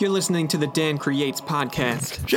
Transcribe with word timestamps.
You're 0.00 0.10
listening 0.10 0.48
to 0.48 0.56
the 0.56 0.66
Dan 0.66 0.98
Creates 0.98 1.40
podcast. 1.40 2.28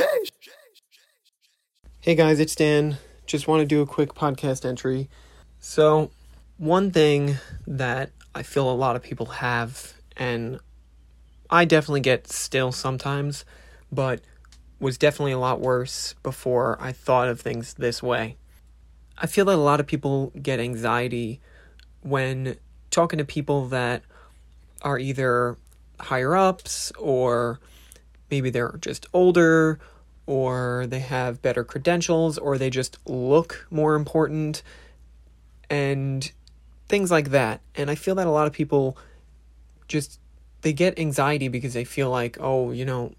Hey 2.00 2.14
guys, 2.14 2.38
it's 2.38 2.54
Dan. 2.54 2.98
Just 3.26 3.48
want 3.48 3.60
to 3.60 3.66
do 3.66 3.82
a 3.82 3.86
quick 3.86 4.14
podcast 4.14 4.64
entry. 4.64 5.08
So, 5.58 6.10
one 6.58 6.92
thing 6.92 7.36
that 7.66 8.10
I 8.34 8.42
feel 8.44 8.70
a 8.70 8.72
lot 8.72 8.94
of 8.94 9.02
people 9.02 9.26
have, 9.26 9.94
and 10.16 10.60
I 11.50 11.64
definitely 11.64 12.02
get 12.02 12.30
still 12.30 12.70
sometimes, 12.70 13.44
but 13.90 14.20
was 14.78 14.98
definitely 14.98 15.32
a 15.32 15.38
lot 15.38 15.60
worse 15.60 16.14
before 16.22 16.76
I 16.80 16.92
thought 16.92 17.28
of 17.28 17.40
things 17.40 17.74
this 17.74 18.02
way. 18.02 18.36
I 19.18 19.26
feel 19.26 19.46
that 19.46 19.54
a 19.54 19.56
lot 19.56 19.80
of 19.80 19.86
people 19.86 20.32
get 20.40 20.60
anxiety 20.60 21.40
when 22.02 22.56
talking 22.90 23.18
to 23.18 23.24
people 23.24 23.66
that 23.68 24.02
are 24.82 24.98
either 24.98 25.56
higher 26.00 26.34
ups 26.34 26.92
or 26.98 27.60
maybe 28.30 28.50
they're 28.50 28.78
just 28.80 29.06
older 29.12 29.78
or 30.26 30.86
they 30.88 30.98
have 30.98 31.40
better 31.40 31.64
credentials 31.64 32.36
or 32.38 32.58
they 32.58 32.70
just 32.70 32.98
look 33.06 33.66
more 33.70 33.94
important 33.94 34.62
and 35.70 36.32
things 36.88 37.10
like 37.10 37.30
that. 37.30 37.60
And 37.74 37.90
I 37.90 37.94
feel 37.94 38.16
that 38.16 38.26
a 38.26 38.30
lot 38.30 38.46
of 38.46 38.52
people 38.52 38.96
just 39.88 40.20
they 40.62 40.72
get 40.72 40.98
anxiety 40.98 41.48
because 41.48 41.74
they 41.74 41.84
feel 41.84 42.10
like, 42.10 42.38
oh, 42.40 42.72
you 42.72 42.84
know, 42.84 43.12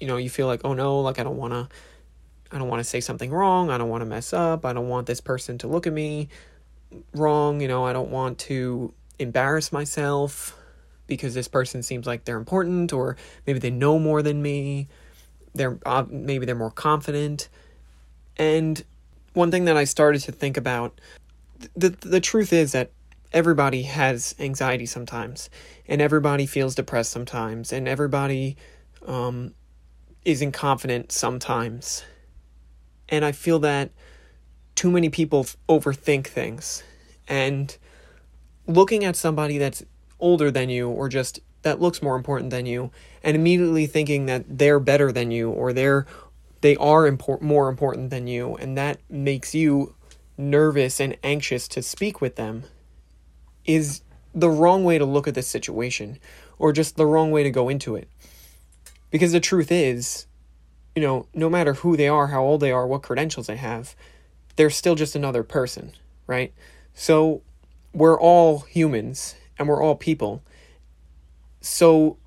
you 0.00 0.06
know, 0.06 0.16
you 0.16 0.30
feel 0.30 0.46
like, 0.46 0.62
oh 0.64 0.72
no, 0.72 1.00
like 1.00 1.18
I 1.18 1.22
don't 1.22 1.36
want 1.36 1.52
to 1.52 1.68
I 2.50 2.58
don't 2.58 2.68
want 2.68 2.80
to 2.80 2.84
say 2.84 3.00
something 3.00 3.30
wrong. 3.30 3.70
I 3.70 3.78
don't 3.78 3.88
want 3.88 4.02
to 4.02 4.06
mess 4.06 4.32
up. 4.32 4.64
I 4.64 4.72
don't 4.72 4.88
want 4.88 5.06
this 5.06 5.20
person 5.20 5.58
to 5.58 5.66
look 5.66 5.86
at 5.86 5.92
me 5.92 6.28
wrong, 7.14 7.60
you 7.60 7.68
know, 7.68 7.84
I 7.84 7.92
don't 7.92 8.10
want 8.10 8.38
to 8.40 8.92
embarrass 9.18 9.72
myself 9.72 10.56
because 11.06 11.34
this 11.34 11.48
person 11.48 11.82
seems 11.82 12.06
like 12.06 12.24
they're 12.24 12.38
important 12.38 12.92
or 12.92 13.16
maybe 13.46 13.58
they 13.58 13.70
know 13.70 13.98
more 13.98 14.22
than 14.22 14.42
me. 14.42 14.88
They're 15.54 15.78
uh, 15.86 16.04
maybe 16.08 16.46
they're 16.46 16.54
more 16.54 16.70
confident. 16.70 17.48
And 18.36 18.82
one 19.34 19.50
thing 19.50 19.64
that 19.66 19.76
i 19.76 19.84
started 19.84 20.20
to 20.22 20.32
think 20.32 20.56
about 20.56 21.00
the 21.76 21.90
the 22.00 22.20
truth 22.20 22.52
is 22.52 22.72
that 22.72 22.90
everybody 23.32 23.82
has 23.82 24.34
anxiety 24.38 24.86
sometimes 24.86 25.50
and 25.88 26.00
everybody 26.00 26.46
feels 26.46 26.74
depressed 26.74 27.10
sometimes 27.10 27.72
and 27.72 27.88
everybody 27.88 28.56
um, 29.06 29.52
isn't 30.24 30.52
confident 30.52 31.12
sometimes. 31.12 32.04
And 33.08 33.24
i 33.24 33.32
feel 33.32 33.58
that 33.60 33.90
too 34.74 34.90
many 34.90 35.08
people 35.08 35.46
overthink 35.68 36.26
things. 36.26 36.82
And 37.28 37.76
looking 38.66 39.04
at 39.04 39.16
somebody 39.16 39.58
that's 39.58 39.84
older 40.24 40.50
than 40.50 40.70
you 40.70 40.88
or 40.88 41.08
just 41.08 41.38
that 41.62 41.82
looks 41.82 42.02
more 42.02 42.16
important 42.16 42.50
than 42.50 42.64
you 42.64 42.90
and 43.22 43.36
immediately 43.36 43.86
thinking 43.86 44.24
that 44.24 44.44
they're 44.48 44.80
better 44.80 45.12
than 45.12 45.30
you 45.30 45.50
or 45.50 45.72
they're 45.72 46.06
they 46.62 46.76
are 46.76 47.06
import, 47.06 47.42
more 47.42 47.68
important 47.68 48.08
than 48.08 48.26
you 48.26 48.56
and 48.56 48.76
that 48.78 48.98
makes 49.10 49.54
you 49.54 49.94
nervous 50.38 50.98
and 50.98 51.14
anxious 51.22 51.68
to 51.68 51.82
speak 51.82 52.22
with 52.22 52.36
them 52.36 52.64
is 53.66 54.00
the 54.34 54.48
wrong 54.48 54.82
way 54.82 54.96
to 54.96 55.04
look 55.04 55.28
at 55.28 55.34
this 55.34 55.46
situation 55.46 56.18
or 56.58 56.72
just 56.72 56.96
the 56.96 57.06
wrong 57.06 57.30
way 57.30 57.42
to 57.42 57.50
go 57.50 57.68
into 57.68 57.94
it. 57.94 58.08
Because 59.10 59.32
the 59.32 59.40
truth 59.40 59.70
is 59.70 60.26
you 60.96 61.02
know 61.02 61.26
no 61.34 61.50
matter 61.50 61.74
who 61.74 61.98
they 61.98 62.08
are 62.08 62.28
how 62.28 62.42
old 62.42 62.62
they 62.62 62.72
are 62.72 62.86
what 62.86 63.02
credentials 63.02 63.46
they 63.46 63.56
have 63.56 63.94
they're 64.56 64.70
still 64.70 64.94
just 64.94 65.14
another 65.14 65.42
person 65.42 65.92
right? 66.26 66.54
So 66.94 67.42
we're 67.92 68.18
all 68.18 68.60
humans 68.60 69.34
and 69.58 69.68
we're 69.68 69.82
all 69.82 69.94
people. 69.94 70.42
So 71.60 72.18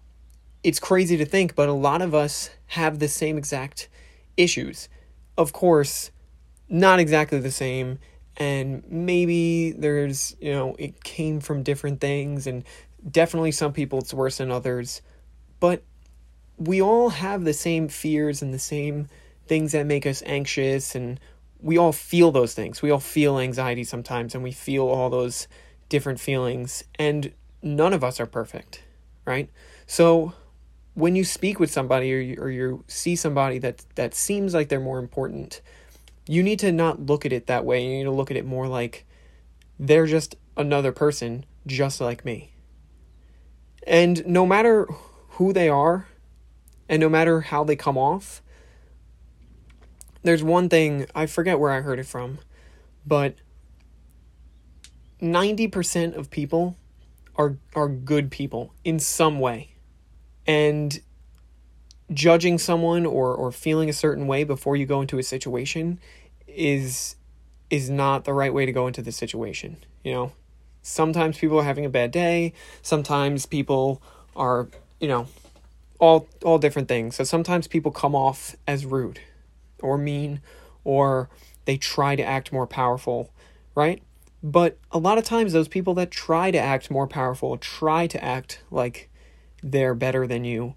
it's 0.64 0.80
crazy 0.80 1.18
to 1.18 1.26
think, 1.26 1.56
but 1.56 1.70
a 1.70 1.74
lot 1.74 2.02
of 2.02 2.14
us 2.14 2.50
have 2.68 3.00
the 3.00 3.08
same 3.08 3.38
exact 3.38 3.90
issues. 4.36 4.90
Of 5.38 5.54
course, 5.54 6.12
not 6.70 7.00
exactly 7.00 7.40
the 7.40 7.52
same, 7.52 8.00
and 8.38 8.84
maybe 8.90 9.72
there's, 9.72 10.36
you 10.40 10.52
know, 10.52 10.76
it 10.78 11.04
came 11.04 11.40
from 11.40 11.64
different 11.64 12.02
things, 12.02 12.48
and 12.48 12.64
definitely 13.10 13.52
some 13.52 13.74
people 13.74 14.00
it's 14.00 14.14
worse 14.14 14.38
than 14.38 14.52
others, 14.52 15.02
but 15.60 15.84
we 16.58 16.82
all 16.82 17.10
have 17.10 17.44
the 17.44 17.54
same 17.54 17.88
fears 17.88 18.42
and 18.42 18.54
the 18.54 18.60
same 18.60 19.08
things 19.48 19.72
that 19.72 19.86
make 19.86 20.06
us 20.06 20.24
anxious 20.26 20.96
and 20.96 21.20
we 21.60 21.78
all 21.78 21.92
feel 21.92 22.32
those 22.32 22.54
things. 22.54 22.82
We 22.82 22.92
all 22.92 23.00
feel 23.00 23.40
anxiety 23.40 23.84
sometimes 23.84 24.36
and 24.36 24.44
we 24.44 24.52
feel 24.52 24.88
all 24.88 25.10
those 25.10 25.48
different 25.90 26.20
feelings 26.20 26.84
and 26.98 27.32
none 27.62 27.94
of 27.94 28.04
us 28.04 28.20
are 28.20 28.26
perfect, 28.26 28.84
right? 29.26 29.50
So 29.86 30.34
when 30.94 31.16
you 31.16 31.24
speak 31.24 31.60
with 31.60 31.72
somebody 31.72 32.14
or 32.14 32.20
you, 32.20 32.36
or 32.40 32.50
you 32.50 32.84
see 32.88 33.16
somebody 33.16 33.60
that 33.60 33.86
that 33.96 34.14
seems 34.14 34.54
like 34.54 34.70
they're 34.70 34.80
more 34.80 35.00
important, 35.00 35.62
you 36.28 36.44
need 36.44 36.60
to 36.60 36.72
not 36.72 37.06
look 37.06 37.26
at 37.26 37.32
it 37.32 37.48
that 37.48 37.66
way. 37.66 37.84
You 37.84 37.98
need 37.98 38.04
to 38.06 38.12
look 38.12 38.32
at 38.32 38.38
it 38.38 38.46
more 38.46 38.68
like 38.68 39.06
they're 39.80 40.08
just 40.08 40.36
another 40.56 40.92
person 40.92 41.46
just 41.66 42.02
like 42.02 42.26
me. 42.26 42.52
And 43.86 44.26
no 44.26 44.46
matter 44.46 44.88
who 45.32 45.54
they 45.54 45.70
are 45.70 46.08
and 46.90 47.00
no 47.00 47.10
matter 47.10 47.42
how 47.42 47.64
they 47.64 47.76
come 47.76 47.98
off, 47.98 48.42
there's 50.24 50.44
one 50.44 50.68
thing, 50.68 51.06
I 51.16 51.26
forget 51.26 51.60
where 51.60 51.72
I 51.72 51.82
heard 51.82 52.00
it 52.00 52.06
from, 52.06 52.40
but 53.06 53.36
90% 55.22 56.16
of 56.16 56.30
people 56.30 56.76
are 57.36 57.58
are 57.76 57.88
good 57.88 58.32
people 58.32 58.74
in 58.84 59.00
some 59.00 59.40
way. 59.40 59.72
And 60.46 61.00
judging 62.14 62.58
someone 62.58 63.06
or 63.06 63.34
or 63.34 63.52
feeling 63.52 63.90
a 63.90 63.94
certain 63.94 64.28
way 64.28 64.44
before 64.44 64.76
you 64.76 64.86
go 64.86 65.02
into 65.02 65.18
a 65.20 65.24
situation 65.24 66.00
is 66.48 67.16
is 67.70 67.90
not 67.90 68.24
the 68.24 68.34
right 68.34 68.54
way 68.54 68.66
to 68.66 68.72
go 68.72 68.88
into 68.88 69.02
the 69.02 69.12
situation, 69.12 69.78
you 70.04 70.12
know? 70.12 70.32
Sometimes 70.82 71.38
people 71.38 71.60
are 71.60 71.66
having 71.66 71.86
a 71.86 71.90
bad 71.90 72.12
day, 72.12 72.54
sometimes 72.82 73.46
people 73.46 74.02
are, 74.38 74.70
you 75.02 75.08
know, 75.08 75.28
all 76.00 76.28
all 76.44 76.58
different 76.58 76.88
things. 76.88 77.16
So 77.16 77.24
sometimes 77.24 77.68
people 77.68 77.92
come 77.92 78.16
off 78.16 78.56
as 78.66 78.86
rude 78.86 79.20
or 79.82 79.98
mean 79.98 80.42
or 80.84 81.30
they 81.66 81.78
try 81.78 82.16
to 82.16 82.24
act 82.24 82.54
more 82.54 82.66
powerful, 82.66 83.32
right? 83.76 84.02
But 84.44 84.78
a 84.92 85.00
lot 85.00 85.18
of 85.18 85.24
times, 85.24 85.54
those 85.54 85.68
people 85.68 85.94
that 85.96 86.12
try 86.12 86.52
to 86.52 86.58
act 86.58 86.92
more 86.92 87.08
powerful, 87.08 87.58
try 87.58 88.08
to 88.08 88.24
act 88.24 88.62
like 88.70 89.10
they're 89.64 89.96
better 89.96 90.28
than 90.28 90.46
you, 90.46 90.76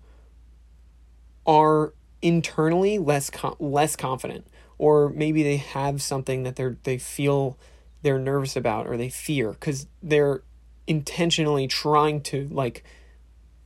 are 1.47 1.93
internally 2.23 2.99
less 2.99 3.31
less 3.59 3.97
confident, 3.97 4.47
or 4.79 5.11
maybe 5.11 5.43
they 5.43 5.57
have 5.57 6.01
something 6.01 6.43
that 6.45 6.57
they're 6.57 6.79
they 6.85 6.99
feel 6.99 7.59
they're 8.03 8.19
nervous 8.19 8.57
about 8.57 8.87
or 8.87 8.97
they 8.97 9.11
fear 9.11 9.53
because 9.53 9.87
they're 10.03 10.43
intentionally 10.87 11.67
trying 11.67 12.21
to 12.21 12.49
like 12.51 12.83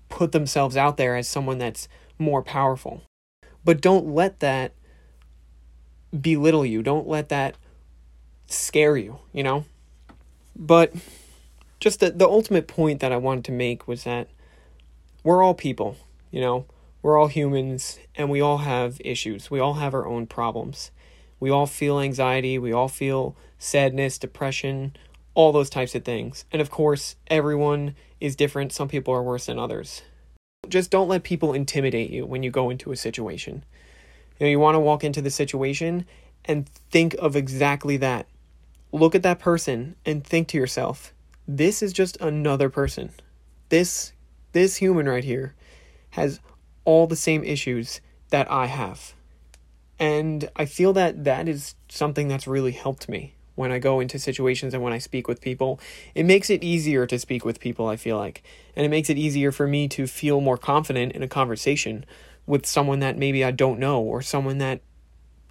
put 0.08 0.32
themselves 0.32 0.76
out 0.76 0.96
there 0.96 1.16
as 1.16 1.28
someone 1.28 1.58
that's 1.58 1.88
more 2.18 2.42
powerful. 2.42 3.02
But 3.64 3.80
don't 3.80 4.06
let 4.06 4.40
that 4.40 4.74
belittle 6.20 6.66
you. 6.66 6.82
Don't 6.82 7.08
let 7.08 7.28
that 7.30 7.56
scare 8.46 8.96
you, 8.96 9.18
you 9.32 9.42
know? 9.42 9.64
But 10.56 10.92
just 11.80 12.00
the, 12.00 12.10
the 12.10 12.28
ultimate 12.28 12.66
point 12.68 13.00
that 13.00 13.12
I 13.12 13.16
wanted 13.16 13.44
to 13.46 13.52
make 13.52 13.88
was 13.88 14.04
that 14.04 14.28
we're 15.22 15.42
all 15.42 15.54
people, 15.54 15.96
you 16.30 16.40
know? 16.40 16.66
We're 17.02 17.18
all 17.18 17.28
humans 17.28 17.98
and 18.14 18.30
we 18.30 18.40
all 18.40 18.58
have 18.58 19.00
issues. 19.04 19.50
We 19.50 19.60
all 19.60 19.74
have 19.74 19.92
our 19.92 20.06
own 20.06 20.26
problems. 20.26 20.90
We 21.38 21.50
all 21.50 21.66
feel 21.66 22.00
anxiety, 22.00 22.58
we 22.58 22.72
all 22.72 22.88
feel 22.88 23.36
sadness, 23.58 24.18
depression, 24.18 24.96
all 25.34 25.52
those 25.52 25.68
types 25.68 25.94
of 25.94 26.04
things. 26.04 26.46
And 26.50 26.62
of 26.62 26.70
course, 26.70 27.16
everyone 27.26 27.96
is 28.20 28.36
different. 28.36 28.72
Some 28.72 28.88
people 28.88 29.12
are 29.12 29.22
worse 29.22 29.46
than 29.46 29.58
others. 29.58 30.02
Just 30.68 30.90
don't 30.90 31.08
let 31.08 31.22
people 31.22 31.52
intimidate 31.52 32.10
you 32.10 32.24
when 32.24 32.42
you 32.42 32.50
go 32.50 32.70
into 32.70 32.92
a 32.92 32.96
situation. 32.96 33.64
You 34.38 34.46
know, 34.46 34.50
you 34.50 34.58
want 34.58 34.76
to 34.76 34.80
walk 34.80 35.04
into 35.04 35.20
the 35.20 35.30
situation 35.30 36.06
and 36.46 36.68
think 36.90 37.14
of 37.18 37.36
exactly 37.36 37.98
that. 37.98 38.26
Look 38.94 39.16
at 39.16 39.24
that 39.24 39.40
person 39.40 39.96
and 40.06 40.24
think 40.24 40.46
to 40.48 40.56
yourself, 40.56 41.12
this 41.48 41.82
is 41.82 41.92
just 41.92 42.16
another 42.20 42.70
person. 42.70 43.10
This 43.68 44.12
this 44.52 44.76
human 44.76 45.08
right 45.08 45.24
here 45.24 45.56
has 46.10 46.38
all 46.84 47.08
the 47.08 47.16
same 47.16 47.42
issues 47.42 48.00
that 48.30 48.48
I 48.48 48.66
have. 48.66 49.14
And 49.98 50.48
I 50.54 50.66
feel 50.66 50.92
that 50.92 51.24
that 51.24 51.48
is 51.48 51.74
something 51.88 52.28
that's 52.28 52.46
really 52.46 52.70
helped 52.70 53.08
me 53.08 53.34
when 53.56 53.72
I 53.72 53.80
go 53.80 53.98
into 53.98 54.16
situations 54.16 54.74
and 54.74 54.82
when 54.82 54.92
I 54.92 54.98
speak 54.98 55.26
with 55.26 55.40
people. 55.40 55.80
It 56.14 56.22
makes 56.22 56.48
it 56.48 56.62
easier 56.62 57.04
to 57.04 57.18
speak 57.18 57.44
with 57.44 57.58
people, 57.58 57.88
I 57.88 57.96
feel 57.96 58.16
like. 58.16 58.44
And 58.76 58.86
it 58.86 58.90
makes 58.90 59.10
it 59.10 59.18
easier 59.18 59.50
for 59.50 59.66
me 59.66 59.88
to 59.88 60.06
feel 60.06 60.40
more 60.40 60.56
confident 60.56 61.14
in 61.14 61.22
a 61.24 61.28
conversation 61.28 62.04
with 62.46 62.64
someone 62.64 63.00
that 63.00 63.18
maybe 63.18 63.44
I 63.44 63.50
don't 63.50 63.80
know 63.80 64.00
or 64.00 64.22
someone 64.22 64.58
that, 64.58 64.82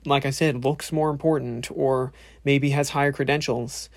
like 0.05 0.25
I 0.25 0.29
said, 0.29 0.63
looks 0.63 0.91
more 0.91 1.09
important 1.09 1.69
or 1.71 2.11
maybe 2.43 2.71
has 2.71 2.89
higher 2.89 3.11
credentials. 3.11 3.89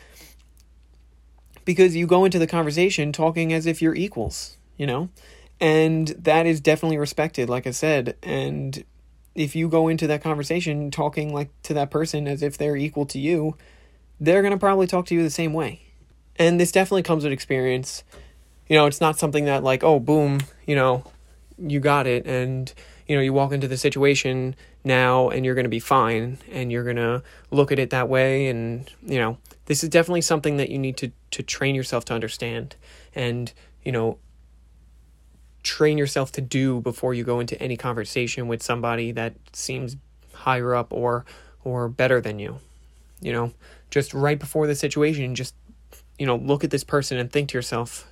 Because 1.65 1.97
you 1.97 2.07
go 2.07 2.25
into 2.25 2.39
the 2.39 2.47
conversation 2.47 3.13
talking 3.13 3.53
as 3.53 3.67
if 3.67 3.83
you're 3.83 3.95
equals, 3.95 4.57
you 4.77 4.87
know? 4.87 5.09
And 5.61 6.09
that 6.09 6.47
is 6.47 6.61
definitely 6.61 6.99
respected, 6.99 7.49
like 7.49 7.67
I 7.67 7.71
said. 7.71 8.17
And 8.23 8.85
if 9.35 9.57
you 9.57 9.69
go 9.69 9.89
into 9.89 10.07
that 10.07 10.23
conversation 10.23 10.91
talking 10.91 11.33
like 11.33 11.51
to 11.63 11.75
that 11.75 11.91
person 11.91 12.29
as 12.29 12.43
if 12.43 12.57
they're 12.57 12.77
equal 12.77 13.07
to 13.07 13.19
you, 13.19 13.57
they're 14.21 14.43
going 14.43 14.53
to 14.53 14.59
probably 14.59 14.87
talk 14.87 15.07
to 15.07 15.15
you 15.15 15.23
the 15.23 15.31
same 15.31 15.53
way. 15.53 15.83
And 16.37 16.61
this 16.61 16.73
definitely 16.73 17.03
comes 17.03 17.25
with 17.25 17.33
experience. 17.33 18.05
You 18.69 18.77
know, 18.77 18.87
it's 18.87 19.01
not 19.01 19.19
something 19.19 19.47
that 19.47 19.65
like, 19.65 19.83
oh, 19.83 19.99
boom, 19.99 20.41
you 20.67 20.75
know, 20.75 21.05
you 21.59 21.81
got 21.81 22.07
it 22.07 22.27
and 22.27 22.73
you 23.07 23.15
know, 23.17 23.23
you 23.23 23.33
walk 23.33 23.53
into 23.53 23.69
the 23.69 23.77
situation 23.77 24.57
now 24.87 25.29
and 25.29 25.45
you're 25.45 25.55
going 25.55 25.65
to 25.65 25.71
be 25.71 25.81
fine 25.81 26.39
and 26.51 26.73
you're 26.73 26.85
going 26.85 26.97
to 26.97 27.23
look 27.51 27.73
at 27.73 27.79
it 27.79 27.91
that 27.91 28.09
way 28.09 28.49
and, 28.49 28.91
you 29.03 29.19
know, 29.19 29.37
this 29.67 29.83
is 29.83 29.91
definitely 29.91 30.21
something 30.21 30.57
that 30.57 30.71
you 30.71 30.79
need 30.79 30.97
to 30.97 31.11
to 31.33 31.43
train 31.43 31.75
yourself 31.75 32.05
to 32.07 32.15
understand 32.15 32.77
and, 33.15 33.53
you 33.85 33.93
know, 33.93 34.19
train 35.63 35.99
yourself 35.99 36.31
to 36.33 36.41
do 36.41 36.81
before 36.81 37.13
you 37.13 37.25
go 37.25 37.41
into 37.41 37.61
any 37.61 37.77
conversation 37.77 38.47
with 38.47 38.63
somebody 38.63 39.11
that 39.13 39.35
seems 39.53 39.97
higher 40.33 40.75
up 40.75 40.93
or 40.93 41.27
or 41.65 41.89
better 41.89 42.21
than 42.21 42.39
you. 42.39 42.61
You 43.21 43.33
know, 43.33 43.53
just 43.91 44.15
right 44.15 44.39
before 44.39 44.67
the 44.67 44.75
situation, 44.75 45.35
just 45.35 45.55
you 46.19 46.27
know, 46.27 46.37
look 46.37 46.65
at 46.65 46.71
this 46.71 46.85
person 46.85 47.19
and 47.19 47.31
think 47.31 47.51
to 47.51 47.59
yourself, 47.59 48.09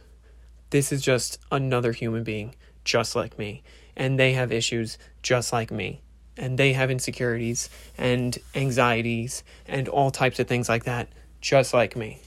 this 0.71 0.93
is 0.93 1.01
just 1.01 1.39
another 1.51 1.93
human 1.93 2.25
being 2.25 2.55
just 2.85 3.17
like 3.17 3.39
me 3.39 3.63
and 3.97 4.19
they 4.19 4.33
have 4.33 4.53
issues 4.53 4.99
just 5.23 5.53
like 5.53 5.71
me. 5.71 6.01
And 6.37 6.59
they 6.59 6.73
have 6.73 6.91
insecurities 6.91 7.71
and 7.97 8.37
anxieties 8.55 9.45
and 9.67 9.89
all 9.89 10.11
types 10.11 10.41
of 10.41 10.49
things 10.49 10.69
like 10.69 10.85
that, 10.85 11.09
just 11.41 11.73
like 11.73 11.97
me. 11.97 12.21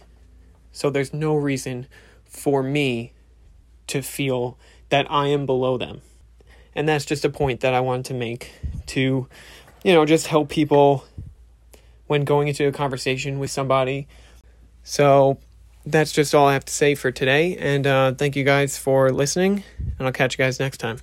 So 0.71 0.89
there's 0.89 1.13
no 1.13 1.35
reason 1.35 1.87
for 2.23 2.63
me 2.63 3.13
to 3.87 4.01
feel 4.01 4.57
that 4.89 5.09
I 5.09 5.27
am 5.27 5.45
below 5.45 5.77
them. 5.77 6.01
And 6.75 6.87
that's 6.87 7.05
just 7.05 7.25
a 7.25 7.29
point 7.29 7.61
that 7.61 7.73
I 7.73 7.79
wanted 7.79 8.05
to 8.05 8.13
make 8.13 8.51
to, 8.87 9.27
you 9.83 9.93
know, 9.93 10.05
just 10.05 10.27
help 10.27 10.49
people 10.49 11.03
when 12.05 12.23
going 12.23 12.47
into 12.47 12.67
a 12.67 12.71
conversation 12.71 13.39
with 13.39 13.51
somebody. 13.51 14.07
So 14.83 15.39
that's 15.85 16.11
just 16.11 16.35
all 16.35 16.47
I 16.47 16.53
have 16.53 16.65
to 16.65 16.73
say 16.73 16.95
for 16.95 17.11
today. 17.11 17.57
And 17.57 17.87
uh, 17.87 18.13
thank 18.13 18.35
you 18.35 18.43
guys 18.43 18.77
for 18.77 19.11
listening, 19.11 19.63
and 19.97 20.07
I'll 20.07 20.13
catch 20.13 20.37
you 20.37 20.45
guys 20.45 20.59
next 20.59 20.77
time. 20.77 20.99